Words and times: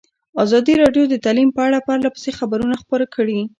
ازادي 0.43 0.73
راډیو 0.83 1.03
د 1.09 1.15
تعلیم 1.25 1.49
په 1.55 1.61
اړه 1.67 1.85
پرله 1.87 2.09
پسې 2.15 2.31
خبرونه 2.39 2.75
خپاره 2.83 3.05
کړي. 3.15 3.39